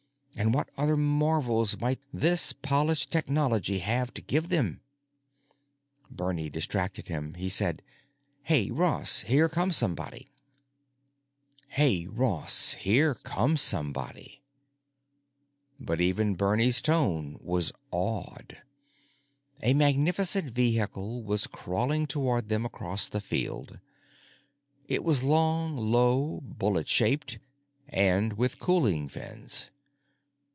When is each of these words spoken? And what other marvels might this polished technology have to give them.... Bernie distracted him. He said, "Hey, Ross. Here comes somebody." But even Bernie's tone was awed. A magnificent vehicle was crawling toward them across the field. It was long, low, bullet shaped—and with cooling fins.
And 0.37 0.53
what 0.55 0.69
other 0.75 0.95
marvels 0.97 1.79
might 1.79 1.99
this 2.11 2.51
polished 2.53 3.11
technology 3.11 3.77
have 3.79 4.13
to 4.15 4.23
give 4.23 4.47
them.... 4.49 4.81
Bernie 6.09 6.49
distracted 6.49 7.07
him. 7.09 7.35
He 7.35 7.47
said, 7.47 7.83
"Hey, 8.43 8.71
Ross. 8.71 9.19
Here 9.21 9.47
comes 9.49 9.75
somebody." 9.77 10.31
But 11.69 12.59
even 16.01 16.33
Bernie's 16.35 16.81
tone 16.81 17.37
was 17.41 17.71
awed. 17.91 18.57
A 19.61 19.75
magnificent 19.75 20.49
vehicle 20.51 21.23
was 21.23 21.45
crawling 21.45 22.07
toward 22.07 22.47
them 22.49 22.65
across 22.65 23.09
the 23.09 23.21
field. 23.21 23.77
It 24.87 25.03
was 25.03 25.21
long, 25.23 25.75
low, 25.77 26.39
bullet 26.41 26.87
shaped—and 26.87 28.33
with 28.33 28.57
cooling 28.59 29.07
fins. 29.07 29.69